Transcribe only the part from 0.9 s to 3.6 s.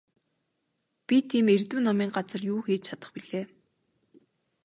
Би тийм эрдэм номын газар юу хийж чадах билээ?